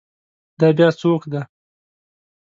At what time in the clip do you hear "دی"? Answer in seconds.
1.31-1.41